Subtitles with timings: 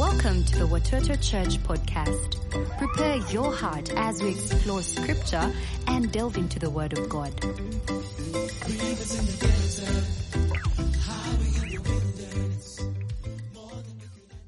[0.00, 2.38] Welcome to the Watoto Church podcast.
[2.78, 5.52] Prepare your heart as we explore scripture
[5.88, 7.34] and delve into the Word of God.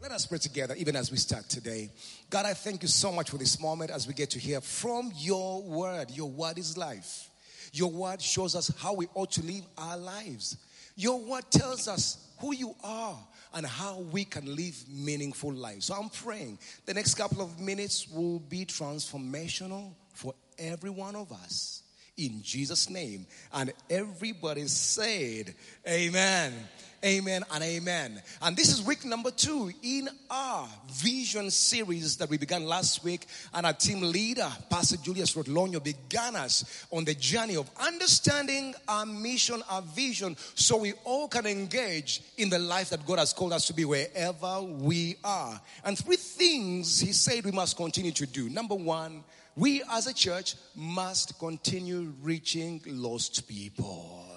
[0.01, 1.91] Let us pray together even as we start today.
[2.31, 5.13] God, I thank you so much for this moment as we get to hear from
[5.17, 6.11] your word.
[6.13, 7.29] Your word is life.
[7.75, 10.57] Your word shows us how we ought to live our lives.
[10.97, 13.19] Your word tells us who you are
[13.55, 15.87] and how we can live meaningful lives.
[15.87, 21.33] So I'm praying the next couple of minutes will be transformational for every one of
[21.33, 21.83] us.
[22.17, 23.27] In Jesus' name.
[23.53, 25.55] And everybody said,
[25.89, 26.53] Amen.
[27.05, 28.23] Amen and amen.
[28.41, 33.27] And this is week number two in our vision series that we began last week.
[33.53, 39.05] And our team leader, Pastor Julius Rwotlonyo, began us on the journey of understanding our
[39.05, 43.53] mission, our vision, so we all can engage in the life that God has called
[43.53, 45.61] us to be wherever we are.
[45.85, 48.49] And three things he said we must continue to do.
[48.49, 49.25] Number one,
[49.57, 54.32] we as a church must continue reaching lost people.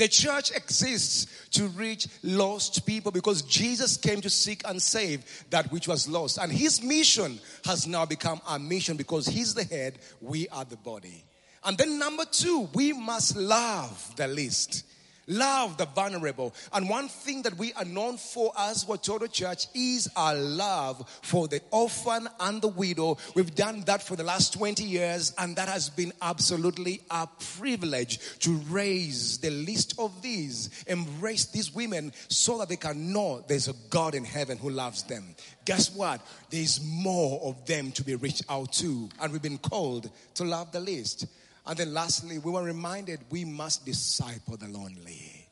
[0.00, 5.70] The church exists to reach lost people because Jesus came to seek and save that
[5.70, 6.38] which was lost.
[6.38, 10.78] And his mission has now become our mission because he's the head, we are the
[10.78, 11.22] body.
[11.64, 14.86] And then number two, we must love the least.
[15.30, 16.52] Love the vulnerable.
[16.72, 21.46] And one thing that we are known for as Watoto Church is our love for
[21.46, 23.16] the orphan and the widow.
[23.36, 28.18] We've done that for the last 20 years, and that has been absolutely a privilege
[28.40, 33.68] to raise the least of these, embrace these women so that they can know there's
[33.68, 35.36] a God in heaven who loves them.
[35.64, 36.20] Guess what?
[36.50, 40.72] There's more of them to be reached out to, and we've been called to love
[40.72, 41.26] the least.
[41.70, 45.46] And then lastly, we were reminded we must disciple the lonely.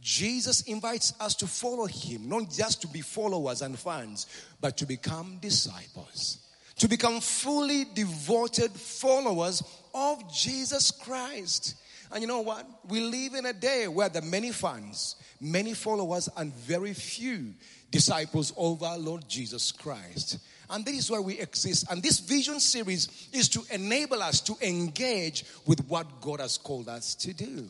[0.00, 4.28] Jesus invites us to follow him, not just to be followers and fans,
[4.60, 6.38] but to become disciples,
[6.76, 11.74] to become fully devoted followers of Jesus Christ.
[12.12, 12.64] And you know what?
[12.88, 17.54] We live in a day where there are many fans, many followers, and very few
[17.90, 20.38] disciples of our Lord Jesus Christ.
[20.70, 21.86] And this is where we exist.
[21.90, 26.88] And this vision series is to enable us to engage with what God has called
[26.88, 27.68] us to do.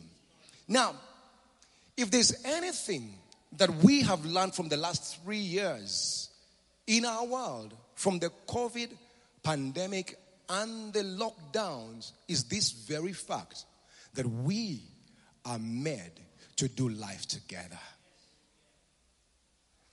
[0.67, 0.95] Now,
[1.97, 3.13] if there's anything
[3.57, 6.29] that we have learned from the last three years
[6.87, 8.89] in our world, from the COVID
[9.43, 13.65] pandemic and the lockdowns, is this very fact
[14.13, 14.81] that we
[15.45, 16.11] are made
[16.57, 17.79] to do life together.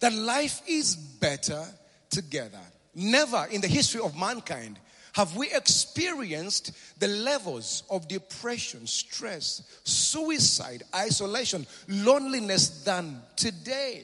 [0.01, 1.65] That life is better
[2.11, 2.61] together.
[3.01, 4.77] Never in the history of mankind
[5.13, 14.03] have we experienced the levels of depression, stress, suicide, isolation, loneliness than today.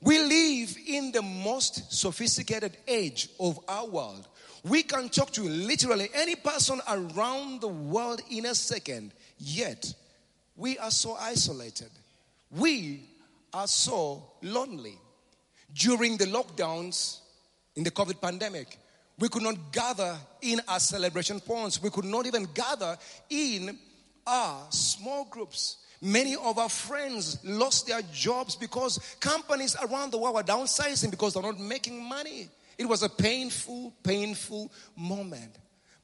[0.00, 4.26] We live in the most sophisticated age of our world.
[4.64, 9.92] We can talk to literally any person around the world in a second, yet
[10.56, 11.90] we are so isolated.
[12.50, 13.10] We
[13.52, 14.98] are so lonely.
[15.74, 17.18] During the lockdowns
[17.76, 18.78] in the COVID pandemic,
[19.18, 21.82] we could not gather in our celebration points.
[21.82, 22.96] We could not even gather
[23.30, 23.78] in
[24.26, 25.78] our small groups.
[26.00, 31.34] Many of our friends lost their jobs because companies around the world were downsizing because
[31.34, 32.48] they're not making money.
[32.76, 35.54] It was a painful, painful moment.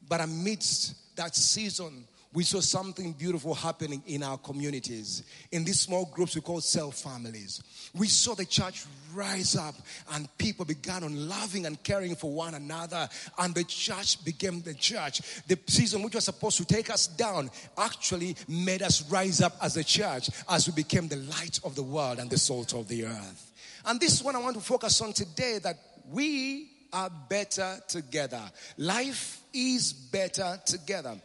[0.09, 5.23] But amidst that season, we saw something beautiful happening in our communities.
[5.51, 7.63] In these small groups we call cell families.
[7.97, 8.85] We saw the church
[9.15, 9.75] rise up
[10.13, 14.75] and people began on loving and caring for one another and the church became the
[14.75, 15.23] church.
[15.47, 19.79] The season which was supposed to take us down actually made us rise up as
[19.79, 23.07] a church as we became the light of the world and the salt of the
[23.07, 23.53] earth.
[23.87, 25.79] And this is what I want to focus on today that
[26.11, 28.43] we are better together.
[28.77, 31.17] Life is better together.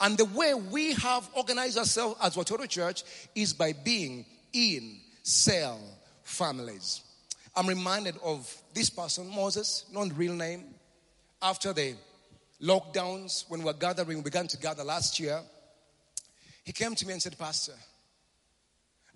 [0.00, 3.02] And the way we have organized ourselves as Watoto Church
[3.34, 5.78] is by being in cell
[6.22, 7.02] families.
[7.54, 10.64] I'm reminded of this person, Moses, not real name.
[11.42, 11.94] After the
[12.62, 15.40] lockdowns, when we were gathering, we began to gather last year.
[16.64, 17.74] He came to me and said, Pastor,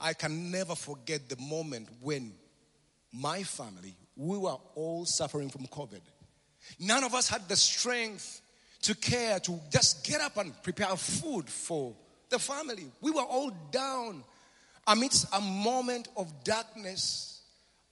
[0.00, 2.32] I can never forget the moment when
[3.12, 6.00] my family, we were all suffering from COVID.
[6.80, 8.40] None of us had the strength
[8.84, 11.94] to care, to just get up and prepare food for
[12.28, 12.86] the family.
[13.00, 14.22] We were all down
[14.86, 17.30] amidst a moment of darkness.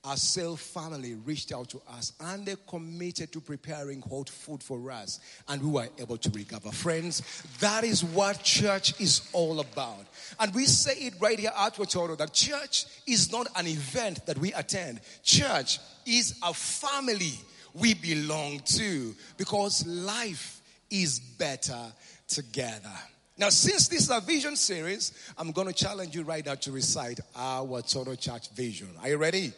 [0.05, 4.91] Our cell family reached out to us and they committed to preparing hot food for
[4.91, 6.73] us and we were able to recover.
[6.73, 7.23] Friends
[7.61, 10.05] that is what church is all about.
[10.41, 14.39] And we say it right here at Watoto that church is not an event that
[14.39, 15.01] we attend.
[15.23, 17.39] Church is a family
[17.73, 20.62] we belong to because life
[20.93, 21.93] is better
[22.29, 22.93] together
[23.39, 26.71] now, since this is a vision series, I'm going to challenge you right now to
[26.71, 28.89] recite our Watoto church vision.
[29.01, 29.53] Are you ready?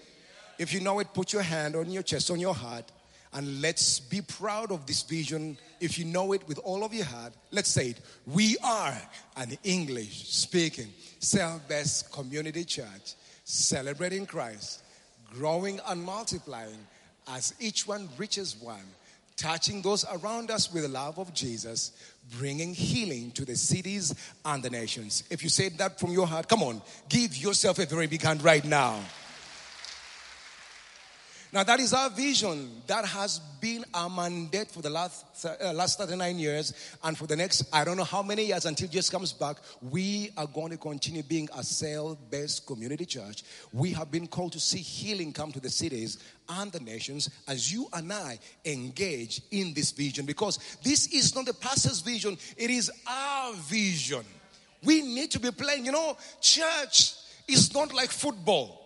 [0.58, 2.90] If you know it, put your hand on your chest, on your heart,
[3.32, 5.58] and let's be proud of this vision.
[5.80, 8.00] If you know it with all of your heart, let's say it.
[8.26, 8.96] We are
[9.36, 14.82] an English speaking, cell based community church celebrating Christ,
[15.32, 16.78] growing and multiplying
[17.28, 18.86] as each one reaches one,
[19.36, 21.92] touching those around us with the love of Jesus,
[22.38, 24.14] bringing healing to the cities
[24.44, 25.24] and the nations.
[25.30, 28.42] If you said that from your heart, come on, give yourself a very big hand
[28.42, 29.00] right now.
[31.54, 32.82] Now, that is our vision.
[32.88, 36.74] That has been our mandate for the last, uh, last 39 years.
[37.04, 40.30] And for the next, I don't know how many years until Jesus comes back, we
[40.36, 43.44] are going to continue being a cell based community church.
[43.72, 46.18] We have been called to see healing come to the cities
[46.48, 50.26] and the nations as you and I engage in this vision.
[50.26, 54.24] Because this is not the pastor's vision, it is our vision.
[54.82, 55.86] We need to be playing.
[55.86, 57.14] You know, church
[57.46, 58.83] is not like football.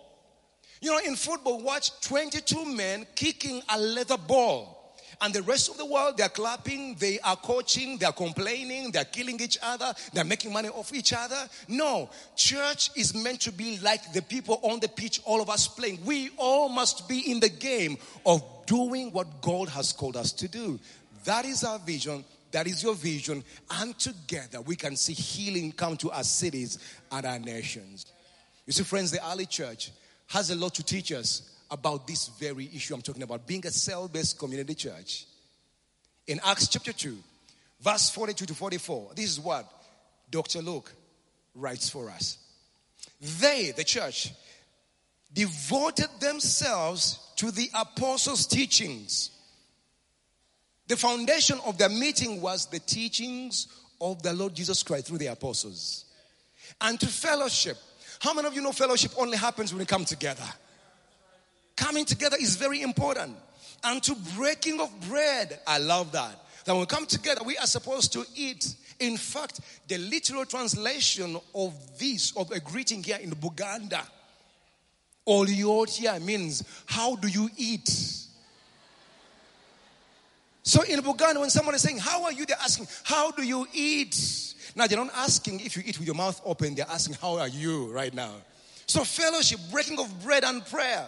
[0.80, 4.78] You know, in football, watch 22 men kicking a leather ball.
[5.20, 9.40] And the rest of the world, they're clapping, they are coaching, they're complaining, they're killing
[9.40, 11.48] each other, they're making money off each other.
[11.66, 15.66] No, church is meant to be like the people on the pitch, all of us
[15.66, 15.98] playing.
[16.04, 20.46] We all must be in the game of doing what God has called us to
[20.46, 20.78] do.
[21.24, 22.24] That is our vision.
[22.52, 23.42] That is your vision.
[23.72, 26.78] And together we can see healing come to our cities
[27.10, 28.06] and our nations.
[28.66, 29.90] You see, friends, the early church
[30.28, 33.70] has a lot to teach us about this very issue I'm talking about being a
[33.70, 35.26] cell based community church.
[36.26, 37.16] In Acts chapter 2,
[37.80, 39.70] verse 42 to 44, this is what
[40.30, 40.60] Dr.
[40.60, 40.92] Luke
[41.54, 42.38] writes for us.
[43.40, 44.32] They, the church,
[45.32, 49.30] devoted themselves to the apostles' teachings.
[50.86, 53.68] The foundation of their meeting was the teachings
[54.00, 56.04] of the Lord Jesus Christ through the apostles.
[56.80, 57.76] And to fellowship
[58.20, 60.44] how many of you know fellowship only happens when we come together?
[61.76, 63.36] Coming together is very important.
[63.84, 66.34] And to breaking of bread, I love that.
[66.64, 68.74] That when we come together, we are supposed to eat.
[68.98, 74.02] In fact, the literal translation of this, of a greeting here in Buganda,
[75.26, 77.88] Oliotia means, how do you eat?
[80.68, 82.44] So in Buganda, when someone is saying, How are you?
[82.44, 84.14] They're asking, How do you eat?
[84.78, 87.48] Now, they're not asking if you eat with your mouth open, they're asking, How are
[87.48, 88.30] you right now?
[88.86, 91.04] So, fellowship, breaking of bread, and prayer.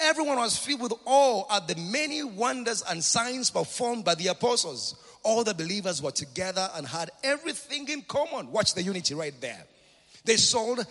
[0.00, 4.96] Everyone was filled with awe at the many wonders and signs performed by the apostles.
[5.22, 8.50] All the believers were together and had everything in common.
[8.50, 9.64] Watch the unity right there.
[10.24, 10.86] They sold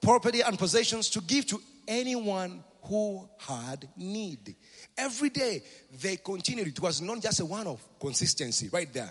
[0.00, 4.54] property and possessions to give to anyone who had need.
[4.96, 5.64] Every day
[6.00, 6.68] they continued.
[6.68, 9.10] It was not just a one of consistency right there.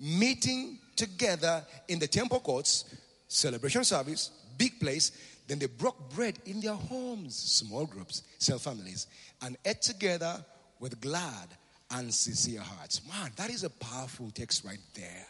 [0.00, 2.84] Meeting together in the temple courts,
[3.26, 5.10] celebration service, big place.
[5.48, 9.08] Then they broke bread in their homes, small groups, cell families,
[9.42, 10.44] and ate together
[10.78, 11.48] with glad
[11.90, 13.00] and sincere hearts.
[13.08, 15.26] Man, that is a powerful text right there.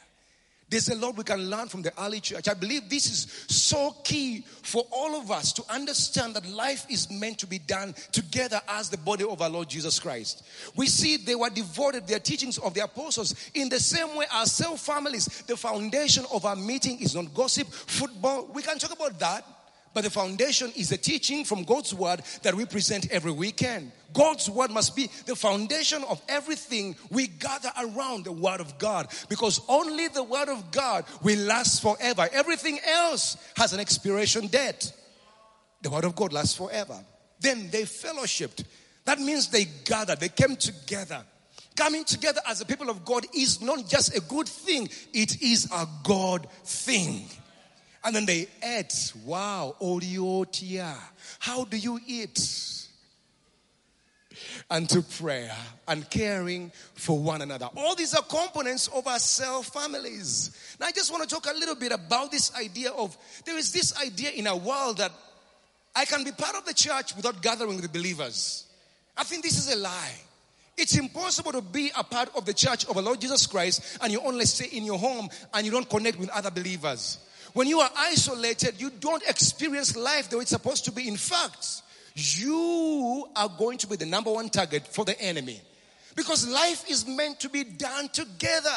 [0.72, 2.48] There's a lot we can learn from the early church.
[2.48, 7.10] I believe this is so key for all of us to understand that life is
[7.10, 10.42] meant to be done together as the body of our Lord Jesus Christ.
[10.74, 13.34] We see they were devoted, their teachings of the apostles.
[13.52, 17.68] In the same way, our cell families, the foundation of our meeting is not gossip,
[17.68, 18.48] football.
[18.54, 19.44] We can talk about that.
[19.94, 23.92] But the foundation is the teaching from God's word that we present every weekend.
[24.14, 29.08] God's word must be the foundation of everything we gather around the word of God
[29.28, 32.28] because only the word of God will last forever.
[32.32, 34.92] Everything else has an expiration date.
[35.82, 36.98] The word of God lasts forever.
[37.40, 38.64] Then they fellowshipped.
[39.04, 41.22] That means they gathered, they came together.
[41.74, 45.68] Coming together as a people of God is not just a good thing, it is
[45.72, 47.28] a God thing.
[48.04, 49.12] And then they ate.
[49.24, 50.96] Wow, oliotia.
[51.38, 52.88] How do you eat?
[54.70, 55.54] And to prayer
[55.86, 57.68] and caring for one another.
[57.76, 60.76] All these are components of our cell families.
[60.80, 63.72] Now, I just want to talk a little bit about this idea of there is
[63.72, 65.12] this idea in our world that
[65.94, 68.66] I can be part of the church without gathering the believers.
[69.16, 70.14] I think this is a lie.
[70.76, 74.10] It's impossible to be a part of the church of the Lord Jesus Christ and
[74.10, 77.18] you only stay in your home and you don't connect with other believers.
[77.52, 81.06] When you are isolated, you don't experience life the way it's supposed to be.
[81.06, 81.82] In fact,
[82.14, 85.60] you are going to be the number one target for the enemy.
[86.14, 88.70] Because life is meant to be done together.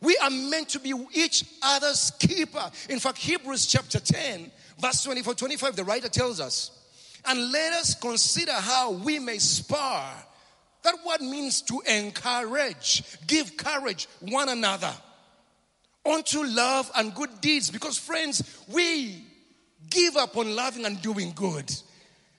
[0.00, 2.70] We are meant to be each other's keeper.
[2.88, 6.70] In fact, Hebrews chapter 10, verse 24 25, the writer tells us,
[7.26, 10.12] and let us consider how we may spar.
[10.82, 14.92] That word means to encourage, give courage one another
[16.04, 17.70] unto love and good deeds.
[17.70, 19.22] Because, friends, we
[19.90, 21.72] give up on loving and doing good.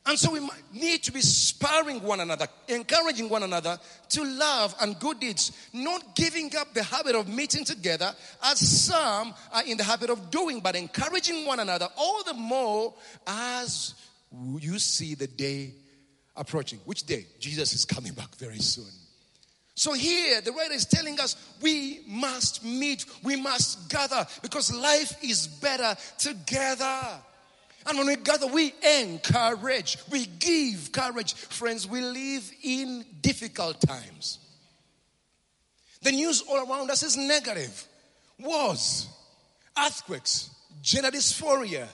[0.05, 0.39] And so we
[0.73, 3.77] need to be sparring one another, encouraging one another
[4.09, 9.35] to love and good deeds, not giving up the habit of meeting together as some
[9.53, 12.93] are in the habit of doing, but encouraging one another all the more
[13.27, 13.93] as
[14.59, 15.73] you see the day
[16.35, 16.79] approaching.
[16.85, 17.27] Which day?
[17.39, 18.89] Jesus is coming back very soon.
[19.79, 25.15] So here, the writer is telling us we must meet, we must gather because life
[25.23, 26.99] is better together.
[27.87, 31.33] And when we gather, we encourage, we give courage.
[31.33, 34.39] Friends, we live in difficult times.
[36.01, 37.87] The news all around us is negative
[38.37, 39.07] wars,
[39.77, 40.49] earthquakes,
[40.81, 41.87] gender dysphoria,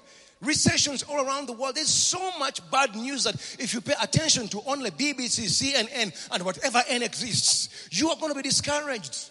[0.45, 1.75] recessions all around the world.
[1.75, 6.43] There's so much bad news that if you pay attention to only BBC, CNN, and
[6.43, 9.29] whatever N exists, you are going to be discouraged.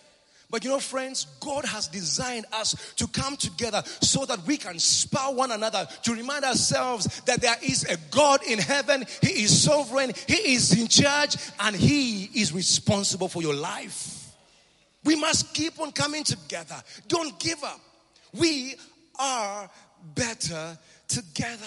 [0.51, 4.79] But you know, friends, God has designed us to come together so that we can
[4.79, 9.05] spur one another to remind ourselves that there is a God in heaven.
[9.21, 14.33] He is sovereign, He is in charge, and He is responsible for your life.
[15.03, 16.77] We must keep on coming together.
[17.09, 17.81] Don't give up.
[18.33, 18.77] We
[19.19, 19.69] are
[20.15, 20.79] better
[21.09, 21.65] together.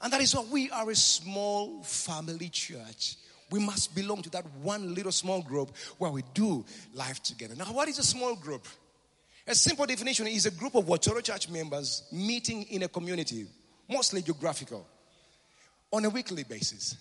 [0.00, 3.16] And that is why we are a small family church.
[3.50, 7.54] We must belong to that one little small group where we do life together.
[7.54, 8.66] Now, what is a small group?
[9.46, 13.46] A simple definition is a group of Watoto church members meeting in a community,
[13.88, 14.86] mostly geographical,
[15.92, 16.96] on a weekly basis.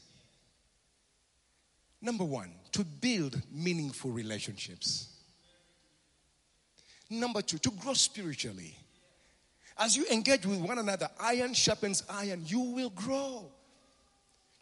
[2.01, 5.07] Number one, to build meaningful relationships.
[7.09, 8.75] Number two, to grow spiritually.
[9.77, 13.45] As you engage with one another, iron sharpens iron, you will grow.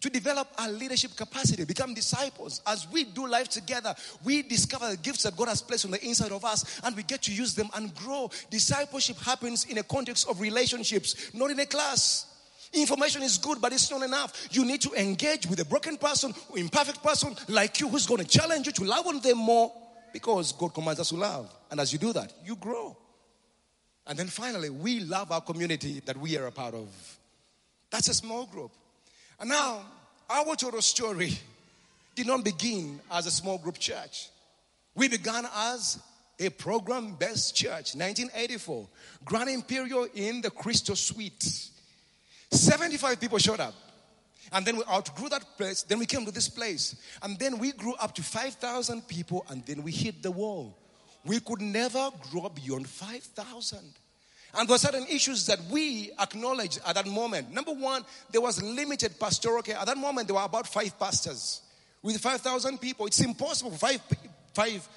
[0.02, 2.62] To develop our leadership capacity, become disciples.
[2.66, 6.04] As we do life together, we discover the gifts that God has placed on the
[6.04, 8.32] inside of us and we get to use them and grow.
[8.50, 12.26] Discipleship happens in a context of relationships, not in a class.
[12.74, 14.48] Information is good, but it's not enough.
[14.50, 18.28] You need to engage with a broken person, imperfect person like you, who's going to
[18.28, 19.72] challenge you to love on them more
[20.14, 21.54] because God commands us to love.
[21.70, 22.98] And as you do that, you grow.
[24.12, 26.90] And then finally, we love our community that we are a part of.
[27.90, 28.72] That's a small group.
[29.40, 29.86] And now,
[30.30, 31.40] our Watoto story
[32.14, 34.28] did not begin as a small group church.
[34.96, 35.98] We began as
[36.38, 38.86] a program based church, 1984,
[39.24, 41.70] Grand Imperial in the Crystal Suite.
[42.52, 43.76] 75 people showed up.
[44.52, 45.84] And then we outgrew that place.
[45.84, 46.98] Then we came to this place.
[47.24, 49.46] And then we grew up to 5,000 people.
[49.48, 50.78] And then we hit the wall.
[51.24, 54.01] We could never grow beyond 5,000.
[54.54, 57.52] And there were certain issues that we acknowledged at that moment.
[57.52, 59.78] Number one, there was limited pastoral care.
[59.78, 61.62] At that moment, there were about five pastors.
[62.02, 64.02] With 5,000 people, it's impossible for five,
[64.54, 64.88] five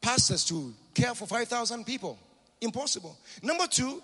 [0.00, 2.18] pastors to care for 5,000 people.
[2.60, 3.18] Impossible.
[3.42, 4.02] Number two,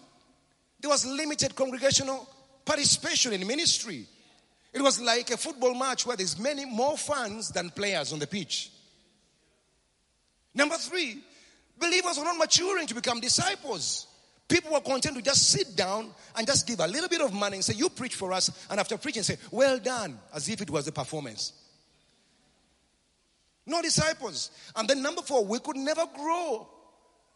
[0.81, 2.29] there was limited congregational
[2.65, 4.07] participation in ministry.
[4.73, 8.27] It was like a football match where there's many more fans than players on the
[8.27, 8.71] pitch.
[10.55, 11.19] Number three,
[11.79, 14.07] believers were not maturing to become disciples.
[14.51, 17.59] People were content to just sit down and just give a little bit of money
[17.59, 18.51] and say, You preach for us.
[18.69, 21.53] And after preaching, say, Well done, as if it was a performance.
[23.65, 24.51] No disciples.
[24.75, 26.69] And then number four, we could never grow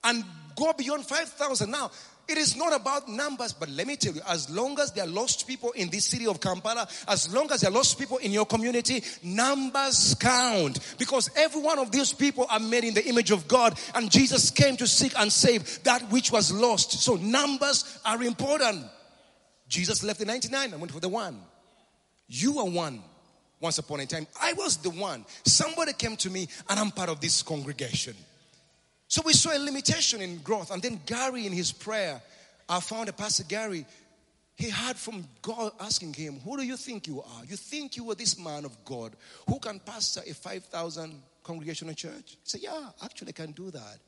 [0.02, 0.24] and
[0.56, 1.70] go beyond 5,000.
[1.70, 1.92] Now,
[2.28, 5.08] it is not about numbers, but let me tell you, as long as there are
[5.08, 8.32] lost people in this city of Kampala, as long as there are lost people in
[8.32, 10.78] your community, numbers count.
[10.98, 14.50] Because every one of these people are made in the image of God, and Jesus
[14.50, 16.92] came to seek and save that which was lost.
[16.92, 18.84] So numbers are important.
[19.68, 21.40] Jesus left the 99 and went for the one.
[22.26, 23.02] You are one.
[23.60, 25.24] Once upon a time, I was the one.
[25.44, 28.14] Somebody came to me, and I'm part of this congregation.
[29.08, 30.70] So we saw a limitation in growth.
[30.70, 32.20] And then Gary, in his prayer,
[32.68, 33.86] I found a Pastor Gary.
[34.56, 37.44] He heard from God asking him, Who do you think you are?
[37.44, 39.12] You think you are this man of God
[39.48, 42.30] who can pastor a 5,000 congregational church?
[42.30, 43.98] He said, Yeah, actually, I can do that.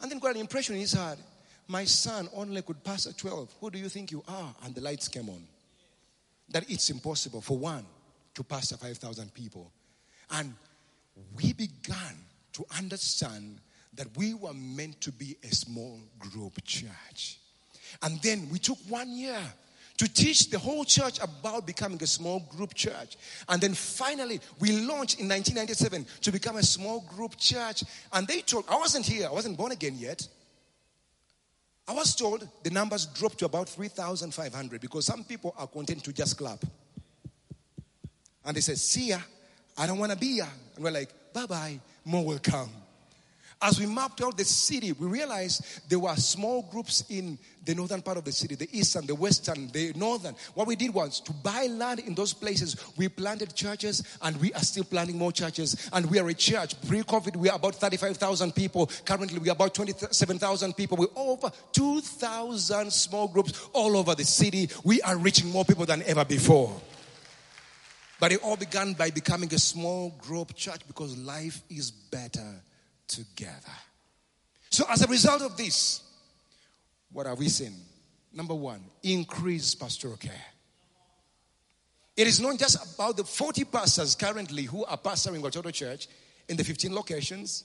[0.00, 1.18] And then got an impression in his heart
[1.70, 3.54] my son only could pastor 12.
[3.60, 4.52] Who do you think you are?
[4.64, 5.40] And the lights came on.
[6.48, 7.86] That it's impossible for one
[8.34, 9.70] to pastor 5,000 people.
[10.32, 10.52] And
[11.36, 12.16] we began
[12.54, 13.60] to understand
[13.94, 17.38] that we were meant to be a small group church.
[18.02, 19.40] And then we took one year
[20.00, 23.18] to teach the whole church about becoming a small group church.
[23.48, 27.84] And then finally, we launched in 1997 to become a small group church.
[28.12, 30.26] And they told, I wasn't here, I wasn't born again yet.
[31.86, 36.12] I was told the numbers dropped to about 3,500 because some people are content to
[36.12, 36.64] just clap.
[38.44, 39.18] And they said, See ya,
[39.76, 40.48] I don't want to be here.
[40.76, 42.70] And we're like, Bye bye, more will come.
[43.62, 48.00] As we mapped out the city, we realized there were small groups in the northern
[48.00, 50.34] part of the city, the eastern, the western, the northern.
[50.54, 52.76] What we did was to buy land in those places.
[52.96, 55.90] We planted churches and we are still planting more churches.
[55.92, 56.80] And we are a church.
[56.88, 58.90] Pre COVID, we are about 35,000 people.
[59.04, 60.96] Currently, we are about 27,000 people.
[60.96, 64.70] We're over 2,000 small groups all over the city.
[64.84, 66.80] We are reaching more people than ever before.
[68.18, 72.62] But it all began by becoming a small group church because life is better
[73.10, 73.76] together.
[74.70, 76.02] So, as a result of this,
[77.12, 77.74] what are we seeing?
[78.32, 80.32] Number one, increase pastoral care.
[82.16, 86.06] It is not just about the 40 pastors currently who are pastoring Watoto Church
[86.48, 87.64] in the 15 locations.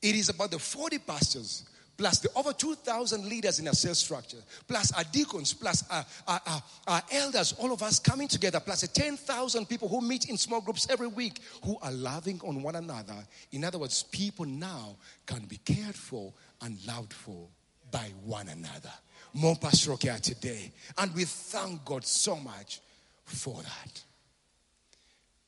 [0.00, 1.64] It is about the 40 pastors
[1.96, 4.38] plus the over 2,000 leaders in our cell structure,
[4.68, 8.82] plus our deacons, plus our, our, our, our, elders, all of us coming together, plus
[8.82, 12.76] the 10,000 people who meet in small groups every week who are loving on one
[12.76, 13.16] another.
[13.52, 17.48] In other words, people now can be cared for and loved for
[17.90, 18.92] by one another.
[19.32, 20.72] More pastoral care today.
[20.98, 22.80] And we thank God so much
[23.24, 24.02] for that.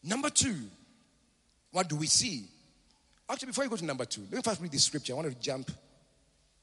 [0.02, 0.56] Number two,
[1.72, 2.44] what do we see?
[3.30, 5.12] Actually, before you go to number two, let me first read this scripture.
[5.12, 5.70] I want to jump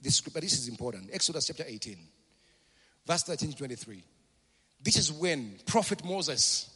[0.05, 1.09] this scripture, this is important.
[1.11, 1.97] Exodus chapter 18,
[3.07, 4.03] verse 13 to 23.
[4.83, 6.69] This is when Prophet Moses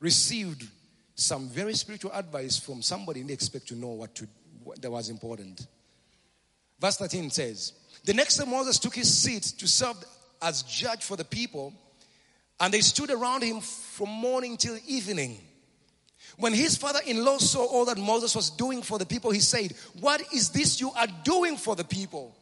[0.00, 0.68] received
[1.14, 4.26] some very spiritual advice from somebody he didn't expect to know what, to,
[4.64, 5.64] what that was important.
[6.80, 7.72] Verse 13 says,
[8.04, 9.96] The next day Moses took his seat to serve
[10.42, 11.72] as judge for the people,
[12.58, 15.38] and they stood around him from morning till evening.
[16.36, 19.38] When his father in law saw all that Moses was doing for the people, he
[19.38, 22.34] said, What is this you are doing for the people?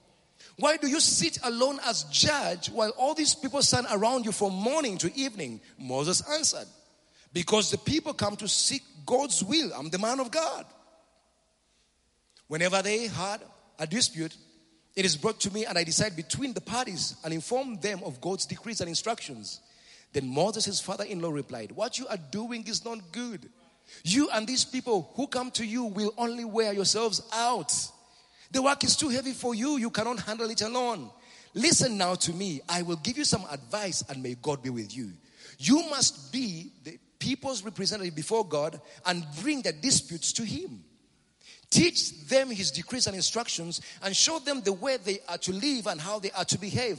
[0.61, 4.53] Why do you sit alone as judge while all these people stand around you from
[4.53, 5.59] morning to evening?
[5.79, 6.67] Moses answered,
[7.33, 9.73] Because the people come to seek God's will.
[9.75, 10.67] I'm the man of God.
[12.47, 13.41] Whenever they had
[13.79, 14.37] a dispute,
[14.95, 18.21] it is brought to me, and I decide between the parties and inform them of
[18.21, 19.61] God's decrees and instructions.
[20.13, 23.49] Then Moses' his father in law replied, What you are doing is not good.
[24.05, 27.73] You and these people who come to you will only wear yourselves out.
[28.51, 29.77] The work is too heavy for you.
[29.77, 31.11] You cannot handle it alone.
[31.55, 32.61] Listen now to me.
[32.69, 35.13] I will give you some advice and may God be with you.
[35.59, 40.83] You must be the people's representative before God and bring the disputes to Him.
[41.71, 45.87] Teach them his decrees and instructions and show them the way they are to live
[45.87, 46.99] and how they are to behave.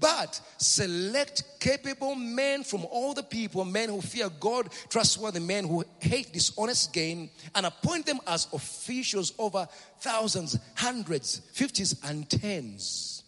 [0.00, 5.84] But select capable men from all the people, men who fear God, trustworthy men who
[6.00, 9.68] hate dishonest gain, and appoint them as officials over
[10.00, 13.22] thousands, hundreds, fifties, and tens.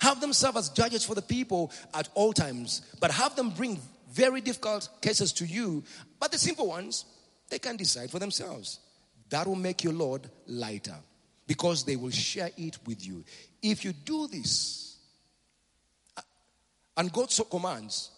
[0.00, 3.80] Have them serve as judges for the people at all times, but have them bring
[4.12, 5.84] very difficult cases to you.
[6.20, 7.06] But the simple ones,
[7.48, 8.80] they can decide for themselves.
[9.34, 10.94] That will make your load lighter
[11.48, 13.24] because they will share it with you.
[13.60, 14.96] If you do this
[16.16, 16.20] uh,
[16.96, 18.12] and God so commands,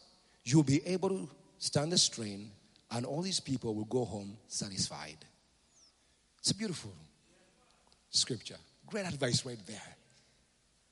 [0.45, 2.51] you'll be able to stand the strain
[2.91, 5.17] and all these people will go home satisfied.
[6.41, 6.93] It's a beautiful
[8.11, 8.59] scripture.
[8.87, 9.97] Great advice right there.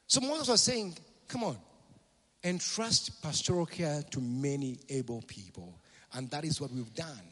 [0.07, 0.97] So Moses was saying,
[1.29, 1.59] come on,
[2.43, 5.79] entrust pastoral care to many able people.
[6.15, 7.29] And that is what we've done.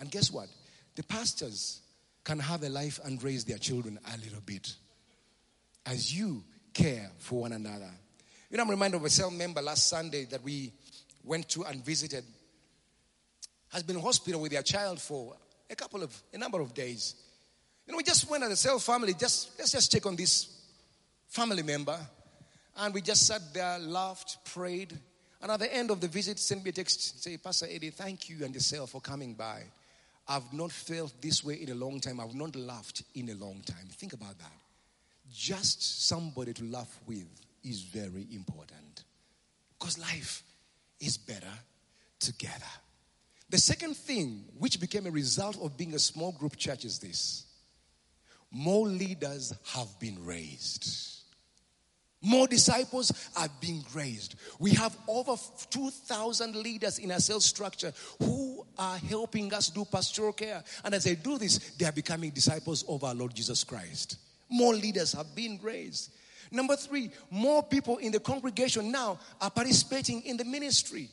[0.00, 0.48] And guess what?
[0.96, 1.80] The pastors
[2.24, 4.74] can have a life and raise their children a little bit
[5.86, 7.90] as you care for one another.
[8.50, 10.72] You know, I'm reminded of a cell member last Sunday that we
[11.22, 12.24] went to and visited,
[13.68, 15.36] has been in hospital with their child for
[15.68, 17.14] a couple of, a number of days.
[17.86, 20.48] You know, we just went as a cell family, just let's just check on this
[21.28, 21.98] family member.
[22.76, 24.92] And we just sat there, laughed, prayed.
[25.40, 28.28] And at the end of the visit, sent me a text, say, Pastor Eddie, thank
[28.28, 29.64] you and cell for coming by.
[30.26, 32.20] I've not felt this way in a long time.
[32.20, 33.86] I've not laughed in a long time.
[33.90, 34.52] Think about that.
[35.32, 37.26] Just somebody to laugh with
[37.62, 39.04] is very important
[39.78, 40.42] because life
[41.00, 41.52] is better
[42.20, 42.64] together.
[43.50, 47.46] The second thing, which became a result of being a small group church, is this
[48.50, 50.88] more leaders have been raised.
[52.22, 54.36] More disciples are being raised.
[54.58, 55.34] We have over
[55.70, 60.62] 2,000 leaders in our cell structure who are helping us do pastoral care.
[60.84, 64.18] And as they do this, they are becoming disciples of our Lord Jesus Christ.
[64.50, 66.10] More leaders have been raised.
[66.50, 71.08] Number three, more people in the congregation now are participating in the ministry.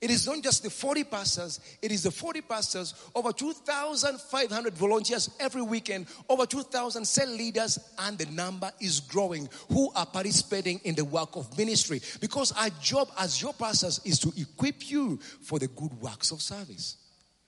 [0.00, 5.30] It is not just the 40 pastors, it is the 40 pastors, over 2,500 volunteers
[5.40, 10.94] every weekend, over 2,000 cell leaders, and the number is growing who are participating in
[10.94, 12.02] the work of ministry.
[12.20, 16.42] Because our job as your pastors is to equip you for the good works of
[16.42, 16.98] service.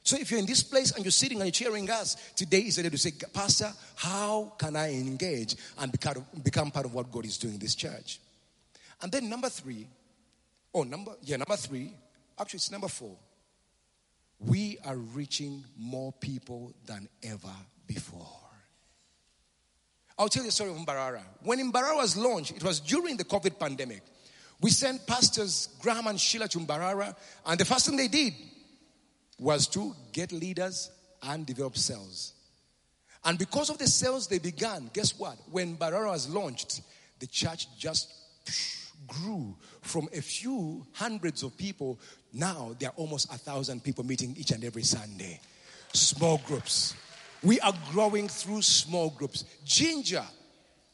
[0.06, 2.76] So if you're in this place and you're sitting and you're cheering us, today is
[2.76, 5.90] the day to say, Pastor, how can I engage and
[6.44, 8.20] become part of what God is doing in this church?
[9.02, 9.88] And then number three,
[10.72, 11.92] oh, number, yeah, number three,
[12.38, 13.16] actually it's number four.
[14.38, 17.56] We are reaching more people than ever
[17.88, 18.28] before.
[20.16, 21.22] I'll tell you a story of Mbarara.
[21.42, 24.02] When Mbarara was launched, it was during the COVID pandemic.
[24.60, 28.34] We sent pastors Graham and Sheila to Mbarara, and the first thing they did
[29.38, 30.90] was to get leaders
[31.22, 32.32] and develop cells.
[33.24, 35.36] And because of the cells they began, guess what?
[35.50, 36.82] When Mbarara was launched,
[37.18, 38.12] the church just
[39.06, 41.98] grew from a few hundreds of people.
[42.32, 45.40] Now there are almost a thousand people meeting each and every Sunday.
[45.92, 46.94] Small groups.
[47.42, 49.44] We are growing through small groups.
[49.64, 50.26] Jinja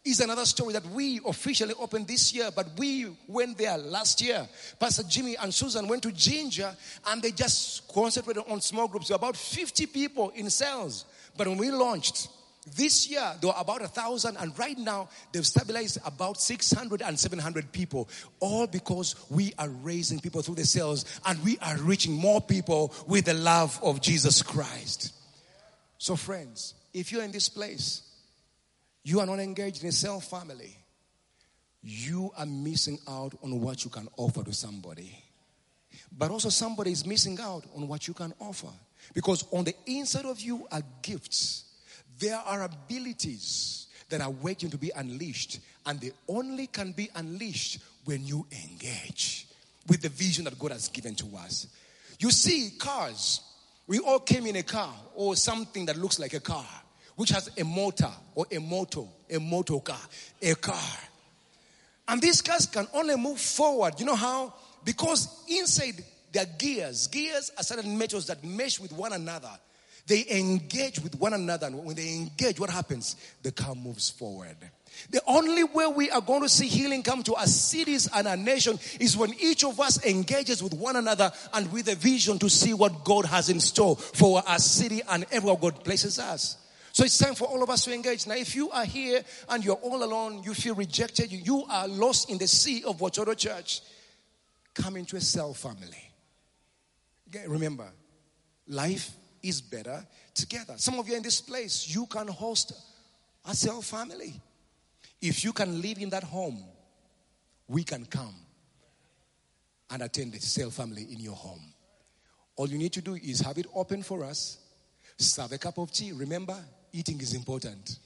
[0.05, 4.49] is another story that we officially opened this year, but we went there last year.
[4.81, 9.11] Pastor Jimmy and Susan went to Jinja and they just concentrated on small groups.
[9.11, 11.05] Were about 50 people in cells.
[11.37, 12.29] But when we launched,
[12.77, 17.19] this year there were about a thousand, and right now they've stabilized about 600 and
[17.19, 18.09] 700 people,
[18.41, 22.93] all because we are raising people through the cells and we are reaching more people
[23.07, 25.13] with the love of Jesus Christ.
[25.99, 28.03] So, friends, if you're in this place,
[29.05, 30.77] you are not engaged in a cell family,
[31.83, 35.23] you are missing out on what you can offer to somebody.
[36.17, 38.69] But also, somebody is missing out on what you can offer.
[39.15, 41.65] Because on the inside of you are gifts,
[42.19, 47.79] there are abilities that are waiting to be unleashed, and they only can be unleashed
[48.05, 49.47] when you engage
[49.89, 51.67] with the vision that God has given to us.
[52.21, 53.41] You see, cars,
[53.87, 56.67] we all came in a car or something that looks like a car
[57.17, 60.01] which has a motor or a motor, a motor car,
[60.41, 60.99] a car.
[62.09, 63.99] And these cars can only move forward.
[63.99, 64.55] You know how?
[64.85, 67.07] Because inside there are gears.
[67.09, 69.51] Gears are certain metals that mesh with one another.
[70.07, 71.69] They engage with one another.
[71.69, 73.17] And when they engage, what happens?
[73.43, 74.57] The car moves forward.
[75.11, 78.37] The only way we are going to see healing come to our cities and our
[78.37, 82.51] nation is when each of us engages with one another and with a vision to
[82.51, 86.57] see what God has in store for our city and everywhere God places us.
[86.93, 88.27] So it's time for all of us to engage.
[88.27, 92.31] Now, if you are here and you're all alone, you feel rejected, you are lost
[92.31, 93.81] in the sea of Watoto Church,
[94.75, 96.13] come into a cell family.
[97.47, 97.91] Remember,
[98.69, 99.11] life
[99.43, 100.75] is better together.
[100.77, 102.75] Some of you in this place, you can host
[103.49, 104.35] a cell family.
[105.21, 106.63] If you can live in that home,
[107.69, 108.35] we can come
[109.91, 111.73] and attend the cell family in your home.
[112.57, 114.59] All you need to do is have it open for us,
[115.17, 116.13] serve a cup of tea.
[116.13, 116.59] Remember,
[116.93, 117.99] eating is important.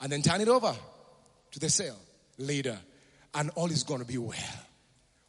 [0.00, 0.74] And then turn it over
[1.50, 1.96] to the cell
[2.38, 2.78] later,
[3.34, 4.36] and all is going to be well.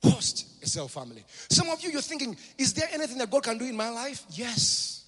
[0.03, 1.23] Host a cell family.
[1.49, 4.23] Some of you, you're thinking, is there anything that God can do in my life?
[4.31, 5.05] Yes.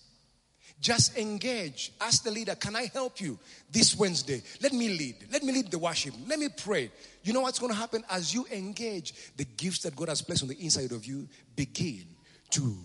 [0.80, 1.93] Just engage.
[2.02, 3.39] Ask the leader, can I help you
[3.72, 4.43] this Wednesday?
[4.62, 5.15] Let me lead.
[5.32, 6.13] Let me lead the worship.
[6.28, 6.91] Let me pray.
[7.24, 9.13] You know what's going to happen as you engage?
[9.38, 12.04] The gifts that God has placed on the inside of you begin
[12.52, 12.78] to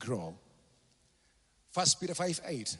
[0.00, 0.34] grow.
[1.76, 2.76] First Peter 5 8.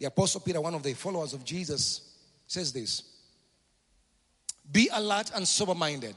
[0.00, 2.00] The Apostle Peter, one of the followers of Jesus,
[2.48, 3.04] says this
[4.72, 6.16] Be alert and sober minded.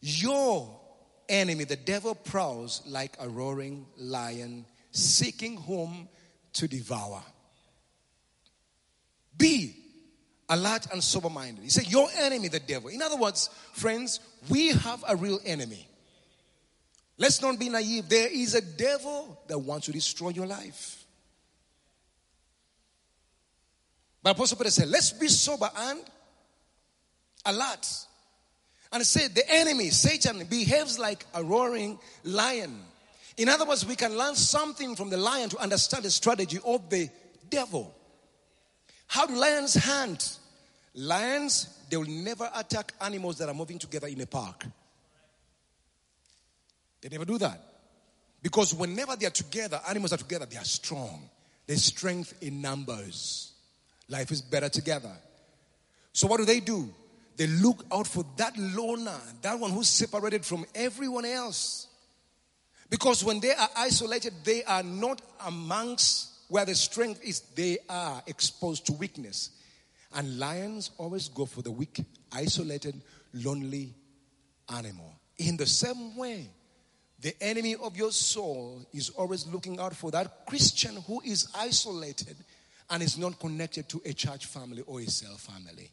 [0.00, 0.80] Your
[1.28, 6.08] enemy, the devil, prowls like a roaring lion, seeking whom
[6.54, 7.22] to devour.
[9.36, 9.76] Be
[10.48, 11.64] alert and sober minded.
[11.64, 12.88] He said, Your enemy, the devil.
[12.88, 15.86] In other words, friends, we have a real enemy.
[17.18, 18.08] Let's not be naive.
[18.08, 20.99] There is a devil that wants to destroy your life.
[24.22, 26.00] But Apostle Peter said, let's be sober and
[27.46, 27.88] alert.
[28.92, 32.82] And said, the enemy, Satan, behaves like a roaring lion.
[33.36, 36.90] In other words, we can learn something from the lion to understand the strategy of
[36.90, 37.08] the
[37.48, 37.94] devil.
[39.06, 40.38] How do lions hunt?
[40.94, 44.66] Lions, they will never attack animals that are moving together in a park.
[47.00, 47.60] They never do that.
[48.42, 51.28] Because whenever they are together, animals are together, they are strong.
[51.66, 53.49] There's strength in numbers.
[54.10, 55.12] Life is better together.
[56.12, 56.92] So, what do they do?
[57.36, 61.86] They look out for that loner, that one who's separated from everyone else.
[62.90, 68.20] Because when they are isolated, they are not amongst where the strength is, they are
[68.26, 69.50] exposed to weakness.
[70.12, 73.00] And lions always go for the weak, isolated,
[73.32, 73.94] lonely
[74.74, 75.14] animal.
[75.38, 76.50] In the same way,
[77.20, 82.36] the enemy of your soul is always looking out for that Christian who is isolated
[82.90, 85.90] and is not connected to a church family or a cell family.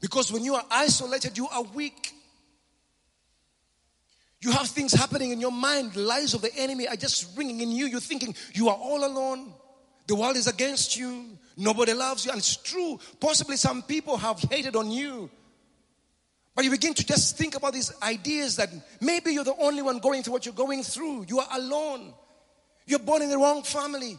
[0.00, 2.12] Because when you are isolated, you are weak.
[4.40, 5.96] You have things happening in your mind.
[5.96, 7.86] Lies of the enemy are just ringing in you.
[7.86, 9.52] You're thinking you are all alone.
[10.06, 11.38] The world is against you.
[11.56, 12.30] Nobody loves you.
[12.30, 13.00] And it's true.
[13.20, 15.30] Possibly some people have hated on you.
[16.54, 19.98] But you begin to just think about these ideas that maybe you're the only one
[19.98, 21.26] going through what you're going through.
[21.28, 22.14] You are alone.
[22.86, 24.16] You're born in the wrong family.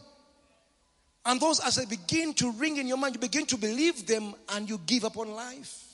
[1.28, 4.34] And those, as they begin to ring in your mind, you begin to believe them
[4.48, 5.84] and you give up on life.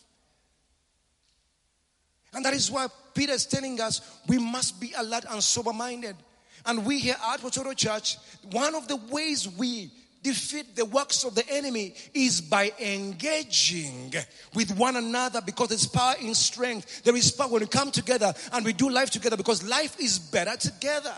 [2.32, 6.14] And that is why Peter is telling us we must be alert and sober minded.
[6.64, 8.16] And we here at Watoto Church,
[8.52, 9.90] one of the ways we
[10.22, 14.14] defeat the works of the enemy is by engaging
[14.54, 17.02] with one another because there's power in strength.
[17.02, 20.16] There is power when we come together and we do life together because life is
[20.16, 21.14] better together.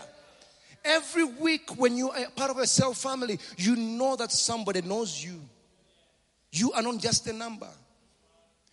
[0.87, 5.21] Every week, when you are part of a cell family, you know that somebody knows
[5.23, 5.41] you.
[6.51, 7.67] You are not just a number.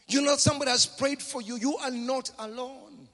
[0.07, 1.57] You know somebody has prayed for you.
[1.57, 3.09] You are not alone.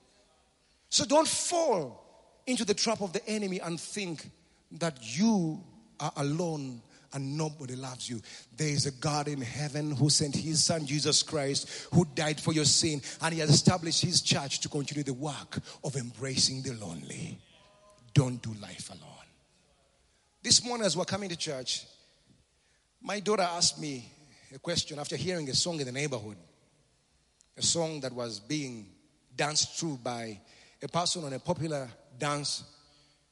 [0.91, 2.05] So don't fall
[2.47, 4.29] into the trap of the enemy and think
[4.73, 5.63] that you
[5.99, 6.83] are alone
[7.13, 8.21] and nobody loves you.
[8.57, 12.53] There is a God in heaven who sent his son Jesus Christ, who died for
[12.53, 16.75] your sin, and he has established his church to continue the work of embracing the
[16.75, 17.39] lonely.
[18.15, 19.11] Don't do life alone.
[20.43, 21.87] This morning, as we're coming to church,
[23.03, 24.11] my daughter asked me
[24.55, 26.37] a question after hearing a song in the neighborhood,
[27.57, 28.87] a song that was being
[29.37, 30.41] danced through by
[30.83, 32.65] a person on a popular dance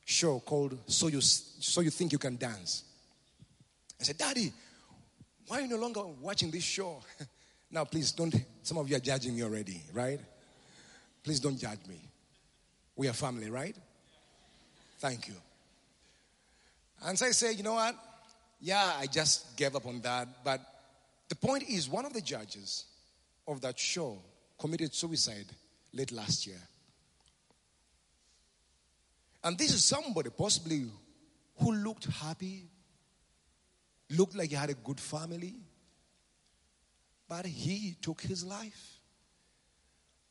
[0.04, 2.84] show called So You, so you Think You Can Dance.
[4.00, 4.52] I said, Daddy,
[5.46, 7.02] why are you no longer watching this show?
[7.70, 10.20] now, please don't, some of you are judging me already, right?
[11.22, 12.00] Please don't judge me.
[12.96, 13.76] We are family, right?
[14.98, 15.34] Thank you.
[17.04, 17.94] And so I say, you know what?
[18.60, 20.28] Yeah, I just gave up on that.
[20.44, 20.60] But
[21.28, 22.84] the point is, one of the judges
[23.46, 24.18] of that show
[24.58, 25.46] committed suicide
[25.92, 26.60] late last year.
[29.44, 30.86] And this is somebody possibly
[31.60, 32.64] who looked happy,
[34.10, 35.54] looked like he had a good family,
[37.28, 38.98] but he took his life.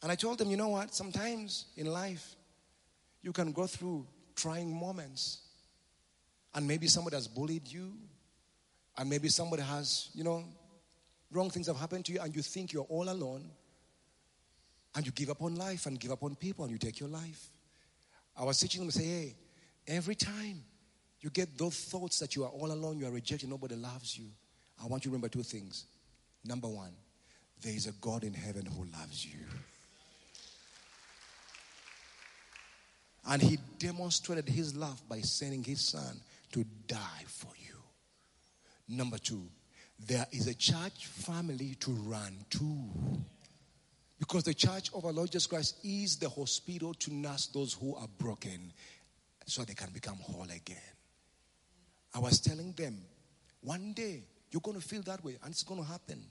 [0.03, 0.93] And I told him, you know what?
[0.93, 2.35] Sometimes in life,
[3.21, 4.05] you can go through
[4.37, 5.39] trying moments.
[6.55, 7.91] And maybe somebody has bullied you,
[8.97, 10.45] and maybe somebody has, you know,
[11.31, 13.51] wrong things have happened to you, and you think you're all alone,
[14.95, 17.09] and you give up on life and give up on people, and you take your
[17.09, 17.49] life.
[18.35, 19.35] I was teaching them, to say, hey,
[19.87, 20.63] every time
[21.19, 24.27] you get those thoughts that you are all alone, you are rejected, nobody loves you,
[24.81, 25.85] I want you to remember two things.
[26.45, 26.93] Number one,
[27.61, 29.39] there is a God in heaven who loves you.
[33.27, 36.21] And he demonstrated his love by sending his son
[36.53, 37.75] to die for you.
[38.87, 39.49] Number two,
[39.99, 42.89] there is a church family to run to.
[44.19, 47.95] Because the church of our Lord Jesus Christ is the hospital to nurse those who
[47.95, 48.71] are broken
[49.45, 50.77] so they can become whole again.
[52.15, 52.97] I was telling them,
[53.61, 56.23] one day you're going to feel that way and it's going to happen.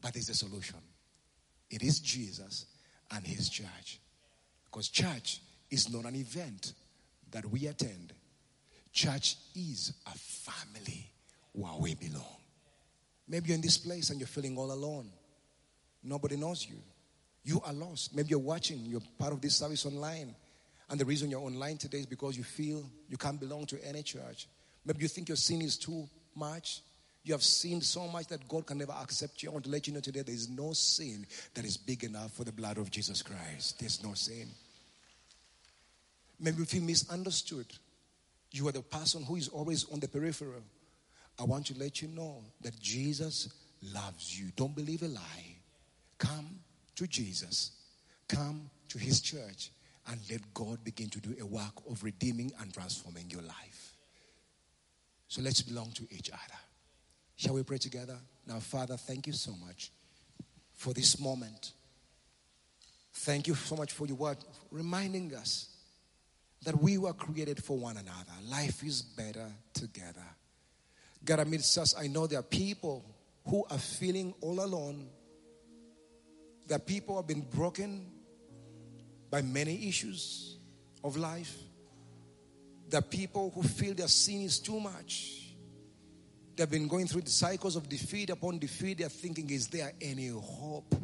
[0.00, 0.78] But there's a solution.
[1.70, 2.66] It is Jesus
[3.14, 4.00] and his church.
[4.64, 5.40] Because church
[5.74, 6.72] is not an event
[7.32, 8.12] that we attend.
[8.92, 11.10] Church is a family
[11.52, 12.36] where we belong.
[13.28, 15.10] Maybe you're in this place and you're feeling all alone.
[16.02, 16.76] Nobody knows you.
[17.42, 18.14] You are lost.
[18.14, 20.34] Maybe you're watching, you're part of this service online.
[20.88, 24.02] And the reason you're online today is because you feel you can't belong to any
[24.02, 24.46] church.
[24.84, 26.82] Maybe you think your sin is too much.
[27.24, 29.48] You have sinned so much that God can never accept you.
[29.48, 32.32] I want to let you know today there is no sin that is big enough
[32.32, 33.80] for the blood of Jesus Christ.
[33.80, 34.48] There's no sin.
[36.44, 37.66] Maybe you feel misunderstood.
[38.50, 40.62] You are the person who is always on the peripheral.
[41.40, 43.48] I want to let you know that Jesus
[43.94, 44.50] loves you.
[44.54, 45.56] Don't believe a lie.
[46.18, 46.58] Come
[46.96, 47.70] to Jesus.
[48.28, 49.70] Come to his church
[50.06, 53.96] and let God begin to do a work of redeeming and transforming your life.
[55.28, 56.58] So let's belong to each other.
[57.36, 58.18] Shall we pray together?
[58.46, 59.92] Now, Father, thank you so much
[60.74, 61.72] for this moment.
[63.14, 64.36] Thank you so much for your word
[64.70, 65.73] reminding us
[66.64, 68.32] that we were created for one another.
[68.48, 70.24] Life is better together.
[71.24, 73.04] God, amidst us, I know there are people
[73.46, 75.06] who are feeling all alone.
[76.66, 78.06] There are people who have been broken
[79.30, 80.56] by many issues
[81.02, 81.56] of life.
[82.88, 85.54] There are people who feel their sin is too much.
[86.56, 88.98] They've been going through the cycles of defeat upon defeat.
[88.98, 90.94] They're thinking, is there any hope?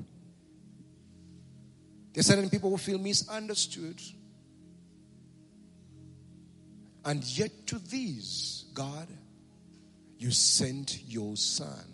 [2.12, 4.00] There are certain people who feel misunderstood.
[7.04, 9.08] And yet, to these, God,
[10.18, 11.84] you sent your son.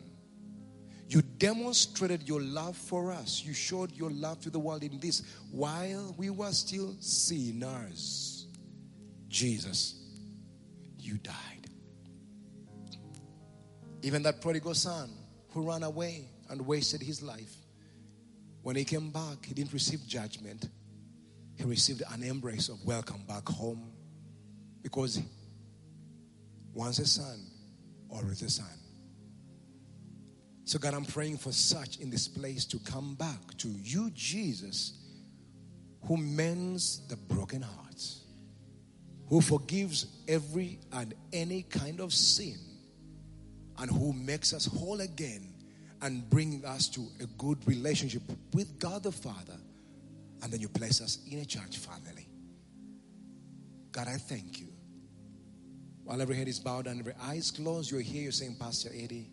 [1.08, 3.42] You demonstrated your love for us.
[3.44, 8.46] You showed your love to the world in this while we were still sinners.
[9.28, 9.94] Jesus,
[10.98, 11.70] you died.
[14.02, 15.10] Even that prodigal son
[15.50, 17.54] who ran away and wasted his life,
[18.62, 20.68] when he came back, he didn't receive judgment.
[21.54, 23.92] He received an embrace of welcome back home
[24.86, 25.20] because
[26.72, 27.40] once a son,
[28.08, 28.78] always a son.
[30.62, 34.96] So, God, I'm praying for such in this place to come back to you, Jesus,
[36.04, 38.26] who mends the broken hearts,
[39.28, 42.56] who forgives every and any kind of sin,
[43.78, 45.52] and who makes us whole again
[46.02, 48.22] and bring us to a good relationship
[48.54, 49.58] with God the Father.
[50.44, 52.28] And then you place us in a church family.
[53.90, 54.75] God, I thank you.
[56.06, 58.90] While every head is bowed and every eye is closed, you're here, you're saying, Pastor
[58.94, 59.28] Eddie,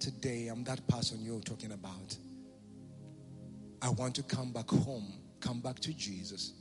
[0.00, 2.16] today I'm that person you're talking about.
[3.80, 6.54] I want to come back home, come back to Jesus.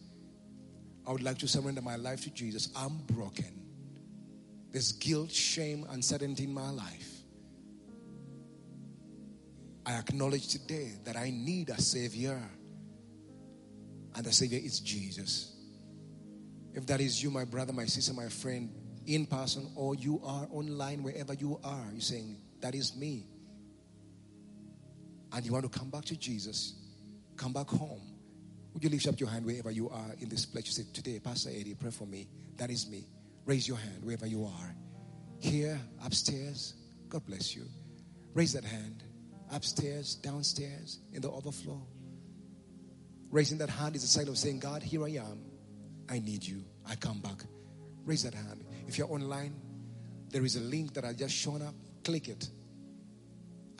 [1.08, 2.70] I would like to surrender my life to Jesus.
[2.76, 3.66] I'm broken.
[4.72, 7.10] There's guilt, shame, uncertainty in my life.
[9.88, 12.40] I acknowledge today that I need a Savior.
[14.14, 15.56] And the Savior is Jesus.
[16.76, 18.70] If that is you, my brother, my sister, my friend,
[19.08, 23.26] in person, or you are online, wherever you are, you're saying, That is me.
[25.34, 26.76] And you want to come back to Jesus,
[27.36, 28.02] come back home.
[28.74, 30.66] Would you lift up your hand wherever you are in this place?
[30.68, 32.28] You say, Today, Pastor Eddie, pray for me.
[32.58, 33.08] That is me.
[33.46, 34.76] Raise your hand wherever you are.
[35.40, 36.74] Here, upstairs.
[37.10, 37.64] God bless you.
[38.34, 39.04] Raise that hand
[39.52, 41.82] upstairs, downstairs, in the overflow.
[43.32, 45.40] Raising that hand is a sign of saying, God, here I am.
[46.10, 46.64] I need you.
[46.88, 47.44] I come back.
[48.06, 48.64] Raise that hand.
[48.88, 49.54] If you're online,
[50.30, 51.74] there is a link that I just shown up.
[52.04, 52.50] Click it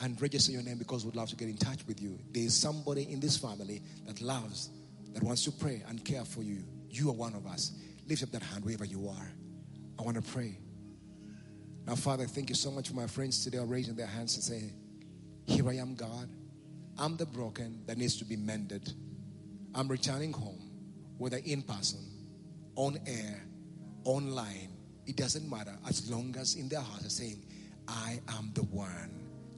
[0.00, 2.18] and register your name because we'd love to get in touch with you.
[2.30, 4.70] There is somebody in this family that loves,
[5.14, 6.62] that wants to pray and care for you.
[6.90, 7.72] You are one of us.
[8.06, 9.32] Lift up that hand wherever you are.
[9.98, 10.58] I want to pray.
[11.86, 14.44] Now, Father, thank you so much for my friends today are raising their hands and
[14.44, 14.72] saying,
[15.46, 16.28] here I am, God.
[16.98, 18.92] I'm the broken that needs to be mended.
[19.74, 20.70] I'm returning home,
[21.16, 22.00] whether in person,
[22.76, 23.42] on air,
[24.04, 24.77] online.
[25.08, 27.42] It doesn't matter as long as in their heart are saying,
[27.88, 29.10] I am the one.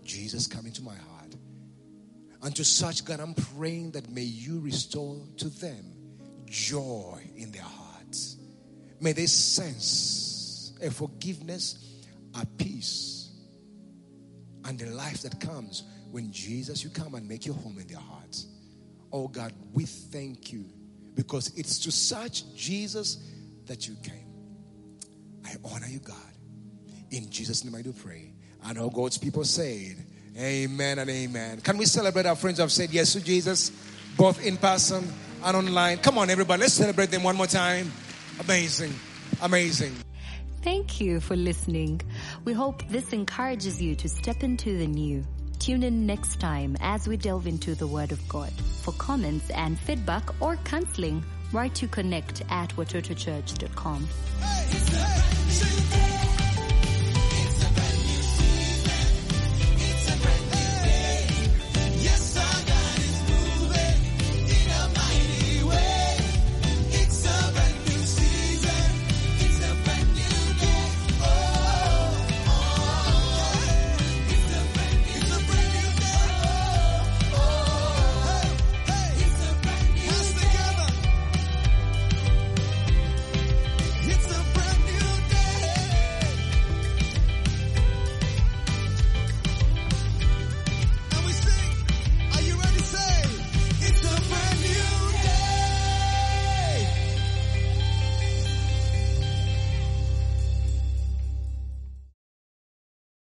[0.05, 1.35] Jesus come into my heart.
[2.43, 5.85] And to such, God, I'm praying that may you restore to them
[6.47, 8.37] joy in their hearts.
[9.01, 12.05] May they sense a forgiveness,
[12.41, 13.33] a peace
[14.65, 15.83] and the life that comes
[16.13, 18.47] when Jesus, you come and make your home in their hearts.
[19.13, 20.65] Oh God, we thank you
[21.17, 23.19] because it's to such Jesus
[23.67, 24.30] that you came.
[25.45, 26.17] I honor you, God.
[27.11, 28.33] In Jesus' name I do pray.
[28.65, 29.97] And all God's people said,
[30.39, 31.61] Amen and amen.
[31.61, 33.73] Can we celebrate our friends who have said yes to Jesus,
[34.17, 35.07] both in person
[35.45, 35.99] and online?
[35.99, 37.91] Come on, everybody, let's celebrate them one more time.
[38.39, 38.95] Amazing,
[39.43, 39.95] amazing.
[40.63, 42.01] Thank you for listening.
[42.45, 45.25] We hope this encourages you to step into the new.
[45.59, 48.53] Tune in next time as we delve into the Word of God.
[48.83, 54.09] For comments and feedback or counseling, write to connect at watotochurch.com.
[54.41, 56.30] Hey, hey,